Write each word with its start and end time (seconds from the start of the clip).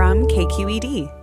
From 0.00 0.26
KQED. 0.28 1.19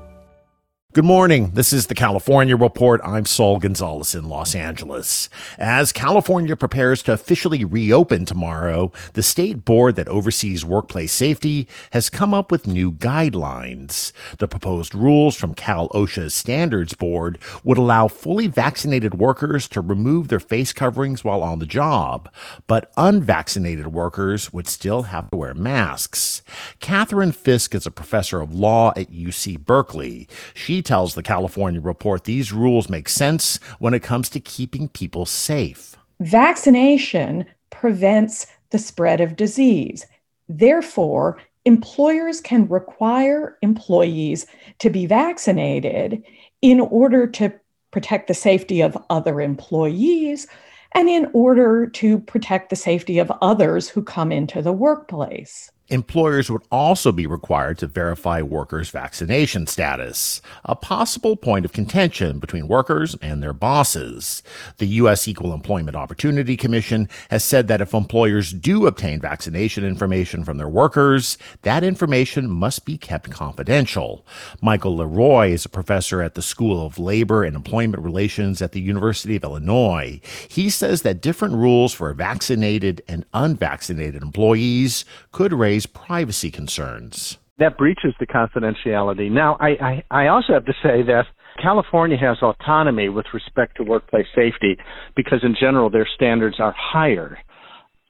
Good 0.94 1.05
morning. 1.05 1.52
This 1.54 1.73
is 1.73 1.88
the 1.88 1.94
California 1.94 2.58
Report. 2.58 3.02
I'm 3.04 3.26
Saul 3.26 3.59
Gonzalez 3.59 4.16
in 4.16 4.30
Los 4.30 4.55
Angeles. 4.55 5.30
As 5.59 5.92
California 5.92 6.56
prepares 6.56 7.03
to 7.03 7.14
officially 7.14 7.64
reopen 7.64 8.25
tomorrow, 8.25 8.92
the 9.14 9.22
state 9.22 9.64
board 9.64 9.95
that 9.98 10.08
oversees 10.08 10.66
workplace 10.66 11.11
safety 11.11 11.67
has 11.92 12.09
come 12.09 12.34
up 12.34 12.52
with 12.52 12.66
new 12.66 12.94
guidelines. 12.94 14.11
The 14.39 14.48
proposed 14.48 14.95
rules 14.95 15.36
from 15.36 15.53
Cal 15.53 15.89
OSHA's 15.89 16.34
Standards 16.34 16.95
Board 16.95 17.38
would 17.64 17.78
allow 17.78 18.08
fully 18.08 18.48
vaccinated 18.48 19.20
workers 19.20 19.67
to 19.67 19.81
remove 19.81 20.30
their 20.30 20.39
face 20.39 20.73
coverings 20.73 21.23
while 21.23 21.44
on 21.44 21.59
the 21.59 21.67
job, 21.67 22.28
but 22.66 22.92
unvaccinated 22.98 23.88
workers 23.88 24.52
would 24.52 24.67
still 24.67 25.04
have 25.04 25.30
to 25.30 25.38
wear 25.38 25.54
masks. 25.54 26.42
Catherine 26.80 27.33
Fisk 27.33 27.76
is 27.76 27.86
a 27.86 27.92
professor 27.92 28.42
of 28.42 28.56
law 28.56 28.94
at 28.95 29.11
UC 29.11 29.59
Berkeley. 29.59 30.28
She 30.56 30.81
tells 30.88 31.13
the 31.13 31.21
California 31.21 31.81
Report 31.81 32.23
these 32.23 32.53
rules 32.53 32.89
make 32.89 33.09
sense 33.09 33.59
when 33.77 33.93
it 33.93 34.02
comes 34.02 34.30
to 34.30 34.39
keeping 34.39 34.88
people 34.88 35.25
safe. 35.25 35.95
Vaccination 36.21 37.45
prevents 37.69 38.47
the 38.71 38.80
spread 38.80 39.21
of 39.21 39.35
disease. 39.35 40.05
Therefore, 40.47 41.38
employers 41.65 42.39
can 42.39 42.67
require 42.69 43.58
employees 43.61 44.47
to 44.80 44.89
be 44.89 45.05
vaccinated 45.05 46.23
in 46.61 46.80
order 46.80 47.27
to 47.27 47.53
protect 47.91 48.30
the 48.30 48.33
safety 48.33 48.81
of 48.81 48.97
other 49.09 49.41
employees 49.41 50.47
and 50.93 51.09
in 51.09 51.30
order 51.33 51.88
to 51.88 52.19
protect 52.21 52.69
the 52.69 52.75
safety 52.77 53.19
of 53.19 53.31
others 53.41 53.89
who 53.89 54.02
come 54.02 54.31
into 54.31 54.61
the 54.61 54.71
workplace. 54.71 55.69
Employers 55.89 56.52
would 56.52 56.63
also 56.69 57.13
be 57.13 57.25
required 57.25 57.77
to 57.77 57.88
verify 57.88 58.41
workers' 58.41 58.89
vaccination 58.89 59.66
status, 59.67 60.41
a 60.66 60.75
possible 60.75 61.38
point 61.38 61.63
of 61.63 61.71
contention 61.71 62.39
between 62.39 62.67
workers 62.67 63.16
and 63.21 63.41
their 63.41 63.53
bosses. 63.53 64.43
The 64.80 64.88
U.S. 64.88 65.30
Equal 65.30 65.53
Employment 65.53 65.95
Opportunity 65.95 66.58
Commission 66.58 67.08
has 67.30 67.41
said 67.41 67.69
that 67.69 67.80
if 67.80 67.93
employers 67.93 68.52
do 68.52 68.85
obtain 68.85 69.21
vaccination 69.21 69.86
information 69.86 70.43
from 70.43 70.58
their 70.58 70.67
workers, 70.67 71.37
that 71.61 71.86
information 71.86 72.49
must 72.49 72.83
be 72.83 72.97
kept 72.97 73.30
confidential. 73.30 74.26
Michael 74.61 74.97
LeRoy 74.97 75.52
is 75.52 75.64
a 75.64 75.70
professor 75.70 76.21
at 76.21 76.36
the 76.36 76.42
School 76.42 76.86
of 76.86 76.99
Labor 76.99 77.45
and 77.45 77.55
Employment 77.55 78.03
Relations 78.03 78.61
at 78.61 78.73
the 78.73 78.81
University 78.81 79.37
of 79.37 79.43
Illinois. 79.45 80.20
He 80.49 80.70
says 80.70 81.03
that 81.03 81.21
different 81.21 81.53
rules 81.53 81.93
for 81.93 82.14
vaccinated 82.14 83.02
and 83.08 83.23
unvaccinated 83.33 84.21
employees 84.21 85.05
could 85.31 85.53
raise 85.53 85.77
privacy 85.86 86.52
concerns. 86.52 87.38
That 87.60 87.77
breaches 87.77 88.14
the 88.20 88.27
confidentiality. 88.27 89.32
Now, 89.32 89.58
I, 89.60 90.04
I, 90.11 90.23
I 90.26 90.27
also 90.27 90.54
have 90.54 90.65
to 90.65 90.73
say 90.83 91.04
that 91.04 91.26
California 91.61 92.17
has 92.17 92.38
autonomy 92.42 93.10
with 93.10 93.26
respect 93.33 93.77
to 93.77 93.83
workplace 93.83 94.27
safety 94.36 94.77
because, 95.15 95.39
in 95.43 95.55
general, 95.60 95.89
their 95.89 96.08
standards 96.15 96.58
are 96.60 96.76
higher. 96.77 97.38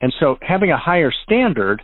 And 0.01 0.13
so, 0.19 0.37
having 0.41 0.71
a 0.71 0.77
higher 0.77 1.11
standard 1.23 1.81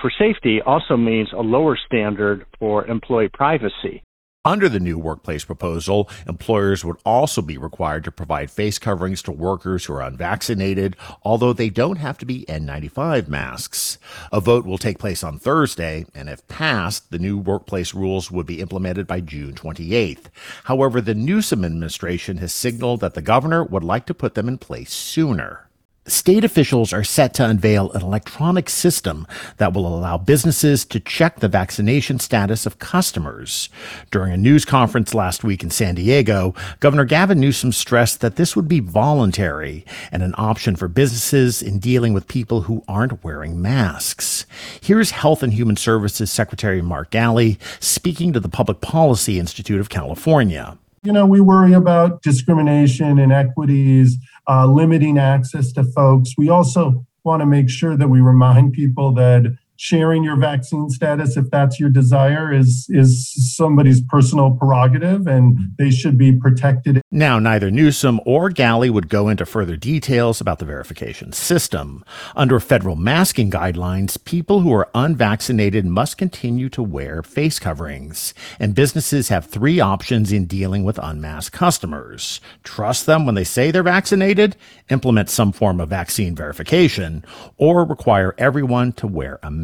for 0.00 0.10
safety 0.18 0.60
also 0.66 0.96
means 0.96 1.28
a 1.32 1.40
lower 1.40 1.78
standard 1.86 2.46
for 2.58 2.86
employee 2.86 3.30
privacy. 3.32 4.02
Under 4.46 4.68
the 4.68 4.78
new 4.78 4.98
workplace 4.98 5.42
proposal, 5.42 6.06
employers 6.28 6.84
would 6.84 6.98
also 7.06 7.40
be 7.40 7.56
required 7.56 8.04
to 8.04 8.12
provide 8.12 8.50
face 8.50 8.78
coverings 8.78 9.22
to 9.22 9.32
workers 9.32 9.86
who 9.86 9.94
are 9.94 10.02
unvaccinated, 10.02 10.96
although 11.22 11.54
they 11.54 11.70
don't 11.70 11.96
have 11.96 12.18
to 12.18 12.26
be 12.26 12.44
N95 12.46 13.26
masks. 13.26 13.96
A 14.30 14.42
vote 14.42 14.66
will 14.66 14.76
take 14.76 14.98
place 14.98 15.24
on 15.24 15.38
Thursday, 15.38 16.04
and 16.14 16.28
if 16.28 16.46
passed, 16.46 17.10
the 17.10 17.18
new 17.18 17.38
workplace 17.38 17.94
rules 17.94 18.30
would 18.30 18.44
be 18.44 18.60
implemented 18.60 19.06
by 19.06 19.20
June 19.20 19.54
28th. 19.54 20.26
However, 20.64 21.00
the 21.00 21.14
Newsom 21.14 21.64
administration 21.64 22.36
has 22.36 22.52
signaled 22.52 23.00
that 23.00 23.14
the 23.14 23.22
governor 23.22 23.64
would 23.64 23.82
like 23.82 24.04
to 24.04 24.12
put 24.12 24.34
them 24.34 24.48
in 24.48 24.58
place 24.58 24.92
sooner. 24.92 25.70
State 26.06 26.44
officials 26.44 26.92
are 26.92 27.02
set 27.02 27.32
to 27.32 27.46
unveil 27.46 27.90
an 27.92 28.02
electronic 28.02 28.68
system 28.68 29.26
that 29.56 29.72
will 29.72 29.86
allow 29.86 30.18
businesses 30.18 30.84
to 30.84 31.00
check 31.00 31.40
the 31.40 31.48
vaccination 31.48 32.18
status 32.18 32.66
of 32.66 32.78
customers. 32.78 33.70
During 34.10 34.34
a 34.34 34.36
news 34.36 34.66
conference 34.66 35.14
last 35.14 35.44
week 35.44 35.62
in 35.62 35.70
San 35.70 35.94
Diego, 35.94 36.54
Governor 36.80 37.06
Gavin 37.06 37.40
Newsom 37.40 37.72
stressed 37.72 38.20
that 38.20 38.36
this 38.36 38.54
would 38.54 38.68
be 38.68 38.80
voluntary 38.80 39.86
and 40.12 40.22
an 40.22 40.34
option 40.36 40.76
for 40.76 40.88
businesses 40.88 41.62
in 41.62 41.78
dealing 41.78 42.12
with 42.12 42.28
people 42.28 42.62
who 42.62 42.84
aren't 42.86 43.24
wearing 43.24 43.62
masks. 43.62 44.44
Here's 44.82 45.12
Health 45.12 45.42
and 45.42 45.54
Human 45.54 45.76
Services 45.76 46.30
Secretary 46.30 46.82
Mark 46.82 47.12
Ghaly 47.12 47.56
speaking 47.80 48.34
to 48.34 48.40
the 48.40 48.50
Public 48.50 48.82
Policy 48.82 49.38
Institute 49.38 49.80
of 49.80 49.88
California. 49.88 50.76
You 51.02 51.12
know, 51.12 51.26
we 51.26 51.40
worry 51.40 51.74
about 51.74 52.22
discrimination, 52.22 53.18
inequities, 53.18 54.16
uh, 54.48 54.66
limiting 54.66 55.18
access 55.18 55.72
to 55.72 55.84
folks. 55.84 56.34
We 56.36 56.48
also 56.48 57.06
want 57.24 57.40
to 57.40 57.46
make 57.46 57.70
sure 57.70 57.96
that 57.96 58.08
we 58.08 58.20
remind 58.20 58.72
people 58.72 59.12
that 59.14 59.56
sharing 59.76 60.22
your 60.22 60.36
vaccine 60.36 60.88
status 60.88 61.36
if 61.36 61.50
that's 61.50 61.80
your 61.80 61.90
desire 61.90 62.52
is 62.52 62.86
is 62.90 63.32
somebody's 63.56 64.00
personal 64.02 64.52
prerogative 64.52 65.26
and 65.26 65.56
they 65.78 65.90
should 65.90 66.16
be 66.16 66.32
protected. 66.32 67.02
Now 67.10 67.38
neither 67.38 67.70
Newsom 67.70 68.20
or 68.24 68.50
Ghaly 68.50 68.90
would 68.90 69.08
go 69.08 69.28
into 69.28 69.44
further 69.46 69.76
details 69.76 70.40
about 70.40 70.58
the 70.58 70.64
verification 70.64 71.32
system. 71.32 72.04
Under 72.36 72.60
federal 72.60 72.96
masking 72.96 73.50
guidelines, 73.50 74.22
people 74.24 74.60
who 74.60 74.72
are 74.72 74.88
unvaccinated 74.94 75.84
must 75.84 76.18
continue 76.18 76.68
to 76.70 76.82
wear 76.82 77.22
face 77.22 77.58
coverings, 77.58 78.34
and 78.58 78.74
businesses 78.74 79.28
have 79.28 79.46
three 79.46 79.80
options 79.80 80.32
in 80.32 80.46
dealing 80.46 80.84
with 80.84 80.98
unmasked 81.02 81.54
customers. 81.54 82.40
Trust 82.62 83.06
them 83.06 83.26
when 83.26 83.34
they 83.34 83.44
say 83.44 83.70
they're 83.70 83.82
vaccinated, 83.82 84.56
implement 84.90 85.30
some 85.30 85.52
form 85.52 85.80
of 85.80 85.88
vaccine 85.88 86.34
verification, 86.34 87.24
or 87.56 87.84
require 87.84 88.34
everyone 88.38 88.92
to 88.92 89.06
wear 89.06 89.38
a 89.42 89.50
mask. 89.50 89.63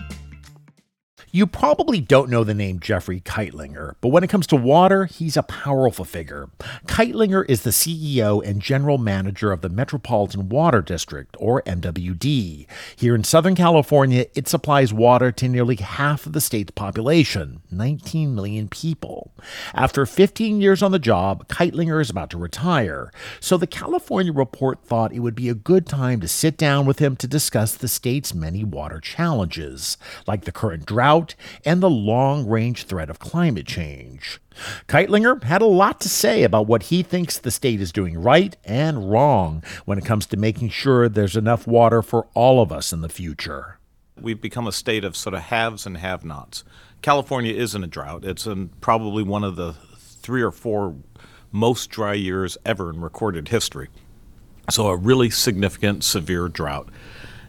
You 1.33 1.47
probably 1.47 2.01
don't 2.01 2.29
know 2.29 2.43
the 2.43 2.53
name 2.53 2.81
Jeffrey 2.81 3.21
Kightlinger, 3.21 3.95
but 4.01 4.09
when 4.09 4.21
it 4.21 4.29
comes 4.29 4.45
to 4.47 4.57
water, 4.57 5.05
he's 5.05 5.37
a 5.37 5.43
powerful 5.43 6.03
figure. 6.03 6.49
Kightlinger 6.87 7.45
is 7.47 7.61
the 7.61 7.69
CEO 7.69 8.45
and 8.45 8.61
general 8.61 8.97
manager 8.97 9.53
of 9.53 9.61
the 9.61 9.69
Metropolitan 9.69 10.49
Water 10.49 10.81
District, 10.81 11.37
or 11.39 11.61
MWD. 11.61 12.67
Here 12.97 13.15
in 13.15 13.23
Southern 13.23 13.55
California, 13.55 14.25
it 14.35 14.49
supplies 14.49 14.93
water 14.93 15.31
to 15.31 15.47
nearly 15.47 15.77
half 15.77 16.25
of 16.25 16.33
the 16.33 16.41
state's 16.41 16.71
population, 16.71 17.61
19 17.71 18.35
million 18.35 18.67
people. 18.67 19.31
After 19.73 20.05
15 20.05 20.59
years 20.59 20.83
on 20.83 20.91
the 20.91 20.99
job, 20.99 21.47
Kightlinger 21.47 22.01
is 22.01 22.09
about 22.09 22.29
to 22.31 22.37
retire, 22.37 23.09
so 23.39 23.55
the 23.55 23.67
California 23.67 24.33
Report 24.33 24.83
thought 24.83 25.13
it 25.13 25.19
would 25.19 25.35
be 25.35 25.47
a 25.47 25.53
good 25.53 25.87
time 25.87 26.19
to 26.19 26.27
sit 26.27 26.57
down 26.57 26.85
with 26.85 26.99
him 26.99 27.15
to 27.15 27.25
discuss 27.25 27.73
the 27.73 27.87
state's 27.87 28.33
many 28.33 28.65
water 28.65 28.99
challenges, 28.99 29.97
like 30.27 30.43
the 30.43 30.51
current 30.51 30.85
drought 30.85 31.20
drought 31.21 31.35
and 31.65 31.81
the 31.81 31.89
long 31.89 32.47
range 32.47 32.83
threat 32.85 33.09
of 33.09 33.19
climate 33.19 33.65
change. 33.65 34.39
Kightlinger 34.87 35.43
had 35.43 35.61
a 35.61 35.65
lot 35.65 35.99
to 36.01 36.09
say 36.09 36.43
about 36.43 36.67
what 36.67 36.83
he 36.83 37.03
thinks 37.03 37.37
the 37.37 37.51
state 37.51 37.81
is 37.81 37.91
doing 37.91 38.21
right 38.21 38.55
and 38.65 39.11
wrong 39.11 39.63
when 39.85 39.97
it 39.97 40.05
comes 40.05 40.25
to 40.27 40.37
making 40.37 40.69
sure 40.69 41.07
there's 41.07 41.37
enough 41.37 41.67
water 41.67 42.01
for 42.01 42.27
all 42.33 42.61
of 42.61 42.71
us 42.71 42.91
in 42.91 43.01
the 43.01 43.09
future. 43.09 43.77
We've 44.19 44.41
become 44.41 44.67
a 44.67 44.71
state 44.71 45.03
of 45.03 45.15
sort 45.15 45.33
of 45.33 45.43
haves 45.43 45.85
and 45.85 45.97
have 45.97 46.25
nots. 46.25 46.63
California 47.01 47.53
is 47.53 47.73
in 47.73 47.83
a 47.83 47.87
drought. 47.87 48.25
It's 48.25 48.45
in 48.45 48.69
probably 48.81 49.23
one 49.23 49.43
of 49.43 49.55
the 49.55 49.73
three 49.97 50.41
or 50.41 50.51
four 50.51 50.95
most 51.51 51.89
dry 51.89 52.13
years 52.13 52.57
ever 52.65 52.89
in 52.89 53.01
recorded 53.01 53.47
history. 53.47 53.89
So, 54.69 54.87
a 54.87 54.95
really 54.95 55.31
significant, 55.31 56.03
severe 56.03 56.47
drought. 56.47 56.89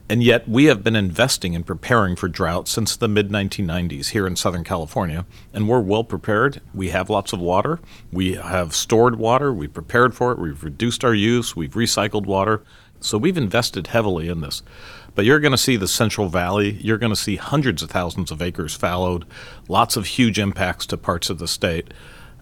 And 0.09 0.23
yet, 0.23 0.49
we 0.49 0.65
have 0.65 0.83
been 0.83 0.97
investing 0.97 1.55
in 1.55 1.63
preparing 1.63 2.17
for 2.17 2.29
drought 2.29 2.69
since 2.69 2.97
the 2.97 3.09
mid 3.09 3.31
1990s 3.31 4.09
here 4.09 4.27
in 4.27 4.37
Southern 4.37 4.65
California, 4.65 5.25
and 5.55 5.69
we're 5.69 5.81
well 5.81 6.05
prepared. 6.05 6.61
We 6.75 6.91
have 6.91 7.09
lots 7.09 7.33
of 7.33 7.41
water. 7.41 7.79
We 8.11 8.35
have 8.35 8.75
stored 8.75 9.17
water. 9.17 9.53
We've 9.53 9.73
prepared 9.73 10.15
for 10.15 10.33
it. 10.33 10.39
We've 10.39 10.63
reduced 10.63 11.05
our 11.05 11.15
use. 11.15 11.57
We've 11.57 11.73
recycled 11.73 12.27
water. 12.27 12.63
So 13.01 13.17
we've 13.19 13.39
invested 13.39 13.89
heavily 13.89 14.29
in 14.29 14.41
this. 14.41 14.63
But 15.15 15.25
you're 15.25 15.41
going 15.41 15.53
to 15.53 15.59
see 15.59 15.77
the 15.77 15.89
Central 15.89 16.29
Valley. 16.29 16.73
You're 16.81 16.99
going 16.99 17.13
to 17.13 17.17
see 17.17 17.37
hundreds 17.37 17.83
of 17.83 17.91
thousands 17.91 18.31
of 18.31 18.43
acres 18.43 18.75
fallowed, 18.75 19.25
lots 19.69 19.97
of 19.97 20.07
huge 20.07 20.39
impacts 20.39 20.87
to 20.87 20.97
parts 20.97 21.31
of 21.31 21.39
the 21.39 21.49
state. 21.49 21.93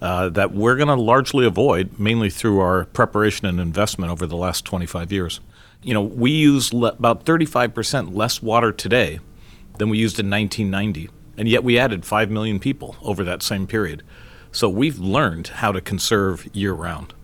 Uh, 0.00 0.30
that 0.30 0.52
we're 0.52 0.76
going 0.76 0.88
to 0.88 0.94
largely 0.94 1.44
avoid, 1.44 1.98
mainly 1.98 2.30
through 2.30 2.58
our 2.58 2.86
preparation 2.86 3.46
and 3.46 3.60
investment 3.60 4.10
over 4.10 4.26
the 4.26 4.36
last 4.36 4.64
25 4.64 5.12
years 5.12 5.40
you 5.82 5.94
know, 5.94 6.02
we 6.02 6.30
use 6.30 6.72
le- 6.72 6.88
about 6.88 7.24
35% 7.24 8.14
less 8.14 8.42
water 8.42 8.72
today 8.72 9.20
than 9.78 9.88
we 9.88 9.98
used 9.98 10.18
in 10.18 10.30
1990, 10.30 11.08
and 11.36 11.48
yet 11.48 11.64
we 11.64 11.78
added 11.78 12.04
5 12.04 12.30
million 12.30 12.58
people 12.58 12.96
over 13.02 13.24
that 13.24 13.42
same 13.42 13.66
period. 13.66 14.02
So 14.52 14.68
we've 14.68 14.98
learned 14.98 15.48
how 15.48 15.72
to 15.72 15.80
conserve 15.80 16.48
year 16.54 16.72
round. 16.72 17.14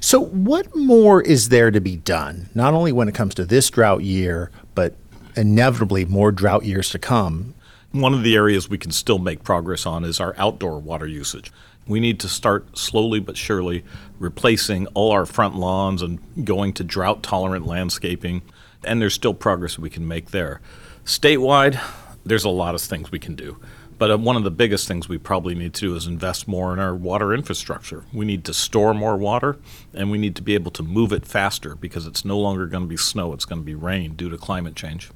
So, 0.00 0.20
what 0.20 0.76
more 0.76 1.22
is 1.22 1.48
there 1.48 1.70
to 1.70 1.80
be 1.80 1.96
done, 1.96 2.50
not 2.54 2.74
only 2.74 2.92
when 2.92 3.08
it 3.08 3.14
comes 3.14 3.34
to 3.36 3.44
this 3.44 3.70
drought 3.70 4.02
year, 4.02 4.50
but 4.74 4.94
inevitably 5.34 6.04
more 6.04 6.30
drought 6.30 6.64
years 6.64 6.90
to 6.90 6.98
come? 6.98 7.54
One 7.90 8.12
of 8.12 8.22
the 8.22 8.34
areas 8.34 8.68
we 8.68 8.76
can 8.76 8.90
still 8.90 9.18
make 9.18 9.44
progress 9.44 9.86
on 9.86 10.04
is 10.04 10.20
our 10.20 10.34
outdoor 10.36 10.78
water 10.78 11.06
usage. 11.06 11.50
We 11.86 12.00
need 12.00 12.20
to 12.20 12.28
start 12.28 12.78
slowly 12.78 13.20
but 13.20 13.36
surely 13.36 13.84
replacing 14.18 14.86
all 14.88 15.12
our 15.12 15.26
front 15.26 15.56
lawns 15.56 16.02
and 16.02 16.18
going 16.44 16.72
to 16.74 16.84
drought 16.84 17.22
tolerant 17.22 17.66
landscaping. 17.66 18.42
And 18.84 19.00
there's 19.00 19.14
still 19.14 19.34
progress 19.34 19.78
we 19.78 19.90
can 19.90 20.06
make 20.06 20.30
there. 20.30 20.60
Statewide, 21.04 21.80
there's 22.24 22.44
a 22.44 22.50
lot 22.50 22.74
of 22.74 22.80
things 22.80 23.12
we 23.12 23.18
can 23.18 23.34
do. 23.34 23.58
But 23.98 24.10
uh, 24.10 24.18
one 24.18 24.36
of 24.36 24.44
the 24.44 24.50
biggest 24.50 24.88
things 24.88 25.08
we 25.08 25.18
probably 25.18 25.54
need 25.54 25.74
to 25.74 25.80
do 25.88 25.94
is 25.94 26.06
invest 26.06 26.48
more 26.48 26.72
in 26.72 26.78
our 26.78 26.94
water 26.94 27.32
infrastructure. 27.32 28.04
We 28.12 28.24
need 28.24 28.44
to 28.44 28.54
store 28.54 28.92
more 28.92 29.16
water 29.16 29.56
and 29.92 30.10
we 30.10 30.18
need 30.18 30.36
to 30.36 30.42
be 30.42 30.54
able 30.54 30.72
to 30.72 30.82
move 30.82 31.12
it 31.12 31.26
faster 31.26 31.74
because 31.74 32.06
it's 32.06 32.24
no 32.24 32.38
longer 32.38 32.66
going 32.66 32.82
to 32.82 32.88
be 32.88 32.96
snow, 32.96 33.32
it's 33.32 33.44
going 33.44 33.60
to 33.60 33.64
be 33.64 33.74
rain 33.74 34.14
due 34.14 34.30
to 34.30 34.38
climate 34.38 34.74
change. 34.74 35.10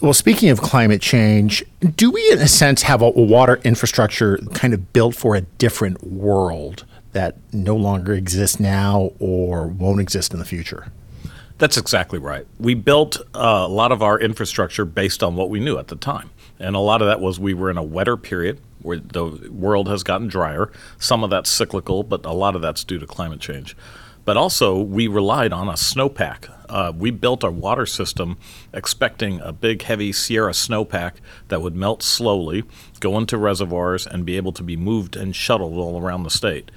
Well, 0.00 0.14
speaking 0.14 0.48
of 0.48 0.62
climate 0.62 1.02
change, 1.02 1.62
do 1.80 2.10
we, 2.10 2.30
in 2.32 2.38
a 2.38 2.48
sense, 2.48 2.82
have 2.82 3.02
a 3.02 3.10
water 3.10 3.60
infrastructure 3.64 4.38
kind 4.54 4.72
of 4.72 4.94
built 4.94 5.14
for 5.14 5.36
a 5.36 5.42
different 5.42 6.02
world 6.02 6.86
that 7.12 7.36
no 7.52 7.76
longer 7.76 8.14
exists 8.14 8.58
now 8.58 9.10
or 9.18 9.66
won't 9.66 10.00
exist 10.00 10.32
in 10.32 10.38
the 10.38 10.46
future? 10.46 10.90
That's 11.58 11.76
exactly 11.76 12.18
right. 12.18 12.46
We 12.58 12.72
built 12.72 13.18
uh, 13.34 13.66
a 13.66 13.68
lot 13.68 13.92
of 13.92 14.02
our 14.02 14.18
infrastructure 14.18 14.86
based 14.86 15.22
on 15.22 15.36
what 15.36 15.50
we 15.50 15.60
knew 15.60 15.76
at 15.76 15.88
the 15.88 15.96
time. 15.96 16.30
And 16.58 16.74
a 16.74 16.80
lot 16.80 17.02
of 17.02 17.08
that 17.08 17.20
was 17.20 17.38
we 17.38 17.52
were 17.52 17.70
in 17.70 17.76
a 17.76 17.82
wetter 17.82 18.16
period 18.16 18.58
where 18.80 18.96
the 18.96 19.50
world 19.50 19.86
has 19.88 20.02
gotten 20.02 20.28
drier. 20.28 20.72
Some 20.98 21.22
of 21.22 21.28
that's 21.28 21.50
cyclical, 21.50 22.04
but 22.04 22.24
a 22.24 22.32
lot 22.32 22.56
of 22.56 22.62
that's 22.62 22.84
due 22.84 22.98
to 22.98 23.06
climate 23.06 23.40
change. 23.40 23.76
But 24.30 24.36
also, 24.36 24.78
we 24.78 25.08
relied 25.08 25.52
on 25.52 25.68
a 25.68 25.72
snowpack. 25.72 26.48
Uh, 26.68 26.92
we 26.96 27.10
built 27.10 27.42
our 27.42 27.50
water 27.50 27.84
system 27.84 28.38
expecting 28.72 29.40
a 29.40 29.52
big, 29.52 29.82
heavy 29.82 30.12
Sierra 30.12 30.52
snowpack 30.52 31.14
that 31.48 31.60
would 31.60 31.74
melt 31.74 32.04
slowly, 32.04 32.62
go 33.00 33.18
into 33.18 33.36
reservoirs, 33.36 34.06
and 34.06 34.24
be 34.24 34.36
able 34.36 34.52
to 34.52 34.62
be 34.62 34.76
moved 34.76 35.16
and 35.16 35.34
shuttled 35.34 35.74
all 35.74 36.00
around 36.00 36.22
the 36.22 36.30
state. 36.30 36.70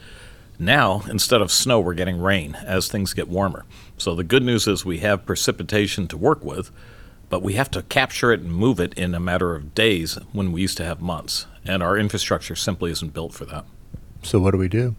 Now, 0.57 1.03
instead 1.07 1.41
of 1.41 1.51
snow, 1.51 1.79
we're 1.79 1.93
getting 1.93 2.19
rain 2.19 2.55
as 2.55 2.87
things 2.87 3.13
get 3.13 3.27
warmer. 3.27 3.65
So 3.99 4.15
the 4.15 4.23
good 4.23 4.41
news 4.41 4.65
is 4.65 4.83
we 4.83 5.01
have 5.01 5.23
precipitation 5.23 6.07
to 6.07 6.17
work 6.17 6.43
with, 6.43 6.71
but 7.29 7.43
we 7.43 7.53
have 7.53 7.69
to 7.69 7.83
capture 7.83 8.33
it 8.33 8.39
and 8.39 8.51
move 8.51 8.79
it 8.79 8.95
in 8.95 9.13
a 9.13 9.19
matter 9.19 9.55
of 9.55 9.75
days 9.75 10.17
when 10.31 10.53
we 10.53 10.61
used 10.61 10.77
to 10.77 10.85
have 10.85 11.01
months. 11.01 11.45
And 11.63 11.83
our 11.83 11.99
infrastructure 11.99 12.55
simply 12.55 12.89
isn't 12.89 13.13
built 13.13 13.35
for 13.35 13.45
that. 13.45 13.65
So, 14.23 14.39
what 14.39 14.53
do 14.53 14.57
we 14.57 14.67
do? 14.67 14.95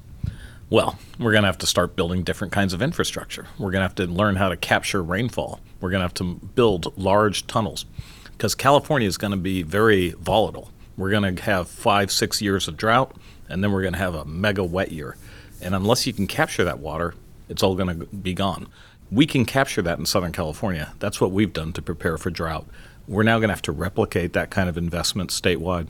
Well, 0.70 0.98
we're 1.18 1.32
going 1.32 1.42
to 1.42 1.48
have 1.48 1.58
to 1.58 1.66
start 1.66 1.94
building 1.94 2.22
different 2.22 2.52
kinds 2.52 2.72
of 2.72 2.80
infrastructure. 2.80 3.46
We're 3.58 3.70
going 3.70 3.80
to 3.80 3.88
have 3.88 3.94
to 3.96 4.06
learn 4.06 4.36
how 4.36 4.48
to 4.48 4.56
capture 4.56 5.02
rainfall. 5.02 5.60
We're 5.80 5.90
going 5.90 6.00
to 6.00 6.04
have 6.04 6.14
to 6.14 6.34
build 6.54 6.96
large 6.96 7.46
tunnels 7.46 7.84
because 8.32 8.54
California 8.54 9.06
is 9.06 9.18
going 9.18 9.32
to 9.32 9.36
be 9.36 9.62
very 9.62 10.12
volatile. 10.12 10.70
We're 10.96 11.10
going 11.10 11.36
to 11.36 11.42
have 11.42 11.68
five, 11.68 12.10
six 12.10 12.40
years 12.40 12.66
of 12.66 12.78
drought, 12.78 13.14
and 13.48 13.62
then 13.62 13.72
we're 13.72 13.82
going 13.82 13.92
to 13.92 13.98
have 13.98 14.14
a 14.14 14.24
mega 14.24 14.64
wet 14.64 14.90
year. 14.90 15.16
And 15.60 15.74
unless 15.74 16.06
you 16.06 16.14
can 16.14 16.26
capture 16.26 16.64
that 16.64 16.78
water, 16.78 17.14
it's 17.48 17.62
all 17.62 17.74
going 17.74 17.98
to 17.98 18.06
be 18.06 18.32
gone. 18.32 18.68
We 19.10 19.26
can 19.26 19.44
capture 19.44 19.82
that 19.82 19.98
in 19.98 20.06
Southern 20.06 20.32
California. 20.32 20.94
That's 20.98 21.20
what 21.20 21.30
we've 21.30 21.52
done 21.52 21.74
to 21.74 21.82
prepare 21.82 22.16
for 22.16 22.30
drought. 22.30 22.66
We're 23.06 23.22
now 23.22 23.38
going 23.38 23.48
to 23.48 23.54
have 23.54 23.62
to 23.62 23.72
replicate 23.72 24.32
that 24.32 24.50
kind 24.50 24.70
of 24.70 24.78
investment 24.78 25.28
statewide. 25.28 25.88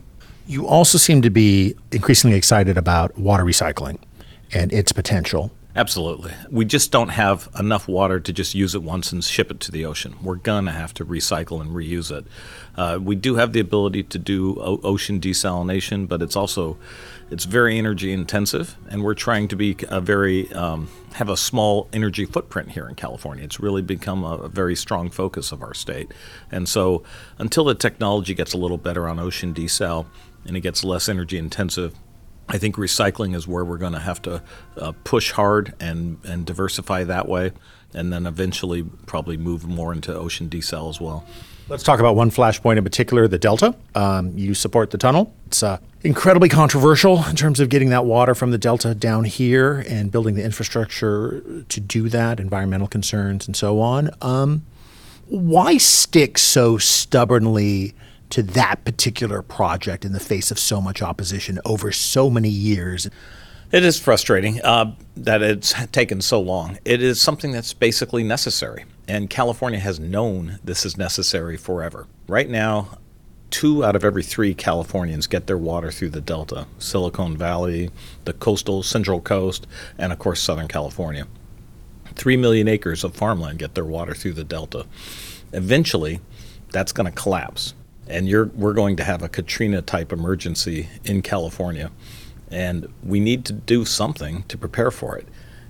You 0.48 0.66
also 0.66 0.98
seem 0.98 1.22
to 1.22 1.30
be 1.30 1.76
increasingly 1.92 2.36
excited 2.36 2.76
about 2.76 3.16
water 3.16 3.44
recycling 3.44 3.98
and 4.52 4.72
its 4.72 4.92
potential. 4.92 5.50
Absolutely. 5.76 6.32
We 6.52 6.64
just 6.66 6.92
don't 6.92 7.08
have 7.08 7.48
enough 7.58 7.88
water 7.88 8.20
to 8.20 8.32
just 8.32 8.54
use 8.54 8.76
it 8.76 8.82
once 8.84 9.10
and 9.10 9.24
ship 9.24 9.50
it 9.50 9.58
to 9.60 9.72
the 9.72 9.84
ocean. 9.84 10.14
We're 10.22 10.36
going 10.36 10.66
to 10.66 10.70
have 10.70 10.94
to 10.94 11.04
recycle 11.04 11.60
and 11.60 11.70
reuse 11.70 12.16
it. 12.16 12.26
Uh, 12.76 13.00
we 13.02 13.16
do 13.16 13.34
have 13.34 13.52
the 13.52 13.58
ability 13.58 14.04
to 14.04 14.18
do 14.20 14.56
o- 14.60 14.80
ocean 14.84 15.20
desalination, 15.20 16.06
but 16.06 16.22
it's 16.22 16.36
also 16.36 16.78
it's 17.28 17.44
very 17.44 17.76
energy 17.76 18.12
intensive, 18.12 18.76
and 18.88 19.02
we're 19.02 19.14
trying 19.14 19.48
to 19.48 19.56
be 19.56 19.76
a 19.88 20.00
very 20.00 20.52
um, 20.52 20.88
have 21.14 21.28
a 21.28 21.36
small 21.36 21.88
energy 21.92 22.24
footprint 22.24 22.70
here 22.70 22.88
in 22.88 22.94
California. 22.94 23.42
It's 23.42 23.58
really 23.58 23.82
become 23.82 24.22
a, 24.22 24.36
a 24.36 24.48
very 24.48 24.76
strong 24.76 25.10
focus 25.10 25.50
of 25.50 25.60
our 25.60 25.74
state, 25.74 26.12
and 26.52 26.68
so 26.68 27.02
until 27.38 27.64
the 27.64 27.74
technology 27.74 28.34
gets 28.34 28.52
a 28.52 28.58
little 28.58 28.78
better 28.78 29.08
on 29.08 29.18
ocean 29.18 29.52
desal 29.52 30.06
and 30.46 30.56
it 30.56 30.60
gets 30.60 30.84
less 30.84 31.08
energy 31.08 31.38
intensive, 31.38 31.94
I 32.48 32.58
think 32.58 32.76
recycling 32.76 33.34
is 33.34 33.48
where 33.48 33.64
we're 33.64 33.78
going 33.78 33.94
to 33.94 34.00
have 34.00 34.20
to 34.22 34.42
uh, 34.76 34.92
push 35.04 35.32
hard 35.32 35.74
and, 35.80 36.18
and 36.24 36.44
diversify 36.44 37.04
that 37.04 37.28
way, 37.28 37.52
and 37.94 38.12
then 38.12 38.26
eventually 38.26 38.82
probably 39.06 39.36
move 39.36 39.66
more 39.66 39.92
into 39.92 40.14
ocean 40.14 40.48
desal 40.48 40.90
as 40.90 41.00
well. 41.00 41.24
Let's 41.66 41.82
talk 41.82 41.98
about 41.98 42.14
one 42.14 42.30
flashpoint 42.30 42.76
in 42.76 42.84
particular, 42.84 43.26
the 43.26 43.38
Delta. 43.38 43.74
Um, 43.94 44.36
you 44.36 44.52
support 44.52 44.90
the 44.90 44.98
tunnel. 44.98 45.34
It's 45.46 45.62
uh, 45.62 45.78
incredibly 46.02 46.50
controversial 46.50 47.24
in 47.24 47.36
terms 47.36 47.58
of 47.58 47.70
getting 47.70 47.88
that 47.88 48.04
water 48.04 48.34
from 48.34 48.50
the 48.50 48.58
Delta 48.58 48.94
down 48.94 49.24
here 49.24 49.82
and 49.88 50.12
building 50.12 50.34
the 50.34 50.44
infrastructure 50.44 51.64
to 51.66 51.80
do 51.80 52.10
that, 52.10 52.38
environmental 52.38 52.86
concerns, 52.86 53.46
and 53.46 53.56
so 53.56 53.80
on. 53.80 54.10
Um, 54.20 54.66
why 55.26 55.78
stick 55.78 56.36
so 56.36 56.76
stubbornly 56.76 57.94
to 58.30 58.42
that 58.42 58.84
particular 58.84 59.42
project 59.42 60.04
in 60.04 60.12
the 60.12 60.20
face 60.20 60.50
of 60.50 60.58
so 60.58 60.80
much 60.80 61.02
opposition 61.02 61.60
over 61.64 61.92
so 61.92 62.28
many 62.30 62.48
years. 62.48 63.08
It 63.72 63.84
is 63.84 63.98
frustrating 63.98 64.60
uh, 64.62 64.94
that 65.16 65.42
it's 65.42 65.74
taken 65.88 66.20
so 66.20 66.40
long. 66.40 66.78
It 66.84 67.02
is 67.02 67.20
something 67.20 67.52
that's 67.52 67.74
basically 67.74 68.22
necessary, 68.22 68.84
and 69.08 69.28
California 69.28 69.80
has 69.80 69.98
known 69.98 70.58
this 70.62 70.86
is 70.86 70.96
necessary 70.96 71.56
forever. 71.56 72.06
Right 72.28 72.48
now, 72.48 72.98
two 73.50 73.84
out 73.84 73.96
of 73.96 74.04
every 74.04 74.22
three 74.22 74.54
Californians 74.54 75.26
get 75.26 75.46
their 75.46 75.58
water 75.58 75.90
through 75.90 76.10
the 76.10 76.20
Delta 76.20 76.66
Silicon 76.78 77.36
Valley, 77.36 77.90
the 78.24 78.32
coastal 78.32 78.82
Central 78.82 79.20
Coast, 79.20 79.66
and 79.98 80.12
of 80.12 80.18
course, 80.18 80.40
Southern 80.40 80.68
California. 80.68 81.26
Three 82.14 82.36
million 82.36 82.68
acres 82.68 83.04
of 83.04 83.14
farmland 83.14 83.58
get 83.58 83.74
their 83.74 83.84
water 83.84 84.14
through 84.14 84.34
the 84.34 84.44
Delta. 84.44 84.86
Eventually, 85.52 86.20
that's 86.72 86.92
going 86.92 87.06
to 87.06 87.12
collapse. 87.12 87.74
And 88.06 88.28
you're, 88.28 88.46
we're 88.46 88.74
going 88.74 88.96
to 88.96 89.04
have 89.04 89.22
a 89.22 89.28
Katrina 89.28 89.82
type 89.82 90.12
emergency 90.12 90.88
in 91.04 91.22
California. 91.22 91.90
And 92.50 92.92
we 93.02 93.20
need 93.20 93.44
to 93.46 93.52
do 93.52 93.84
something 93.84 94.44
to 94.44 94.58
prepare 94.58 94.90
for 94.90 95.16
it. 95.16 95.26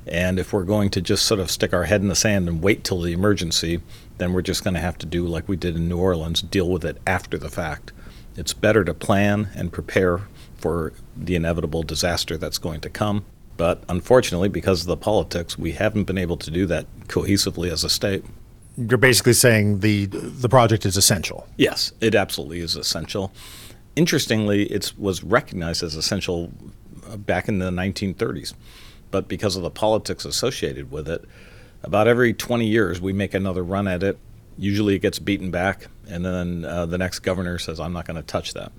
And 0.07 0.39
if 0.39 0.53
we're 0.53 0.65
going 0.65 0.91
to 0.91 1.01
just 1.01 1.25
sort 1.25 1.41
of 1.41 1.51
stick 1.51 1.73
our 1.73 1.85
head 1.85 2.03
in 2.03 2.09
the 2.09 2.15
sand 2.15 2.49
and 2.49 2.63
wait 2.63 2.85
till 2.85 3.01
the 3.01 3.13
emergency, 3.13 3.81
then 4.19 4.33
we're 4.33 4.43
just 4.43 4.63
going 4.63 4.75
to 4.75 4.81
have 4.81 4.99
to 4.99 5.07
do 5.07 5.27
like 5.27 5.49
we 5.49 5.57
did 5.57 5.77
in 5.77 5.89
New 5.89 5.99
Orleans, 5.99 6.43
deal 6.43 6.69
with 6.69 6.85
it 6.85 6.99
after 7.07 7.39
the 7.39 7.49
fact. 7.49 7.93
It's 8.37 8.53
better 8.53 8.85
to 8.85 8.93
plan 8.93 9.49
and 9.55 9.73
prepare 9.73 10.23
for 10.57 10.93
the 11.17 11.37
inevitable 11.37 11.83
disaster 11.83 12.37
that's 12.37 12.59
going 12.59 12.81
to 12.81 12.91
come. 12.91 13.25
But 13.57 13.83
unfortunately, 13.89 14.49
because 14.49 14.83
of 14.83 14.89
the 14.89 14.97
politics, 14.97 15.57
we 15.57 15.73
haven't 15.73 16.05
been 16.05 16.19
able 16.19 16.37
to 16.39 16.51
do 16.51 16.67
that 16.67 16.87
cohesively 17.07 17.71
as 17.71 17.85
a 17.85 17.89
state. 17.89 18.25
You're 18.77 18.99
basically 18.99 19.35
saying 19.35 19.81
the 19.81 20.07
the 20.07 20.49
project 20.49 20.85
is 20.85 20.97
essential. 20.97 21.47
Yes, 21.57 21.93
it 22.01 22.15
absolutely 22.15 22.61
is 22.61 22.77
essential. 22.77 23.33
Interestingly, 23.95 24.65
it 24.65 24.93
was 24.99 25.23
recognized 25.23 25.83
as 25.83 25.95
essential 25.95 26.51
uh, 27.09 27.17
back 27.17 27.47
in 27.47 27.61
the 27.61 27.71
1930s, 27.71 28.55
but 29.13 29.29
because 29.29 29.55
of 29.55 29.63
the 29.63 29.71
politics 29.71 30.25
associated 30.25 30.91
with 30.91 31.09
it, 31.09 31.25
about 31.85 32.09
every 32.09 32.35
20 32.35 32.67
years 32.67 33.01
we 33.01 33.13
make 33.13 33.35
another 33.35 33.63
run 33.63 33.87
at 33.87 34.03
it. 34.03 34.19
Usually, 34.59 34.97
it 34.97 35.01
gets 35.01 35.21
beaten 35.21 35.53
back, 35.53 35.87
and 36.09 36.25
then 36.25 36.65
uh, 36.65 36.87
the 36.87 36.99
next 36.99 37.21
governor 37.21 37.59
says, 37.59 37.79
"I'm 37.79 37.93
not 37.93 38.07
going 38.07 38.17
to 38.17 38.23
touch 38.23 38.55
that." 38.55 38.73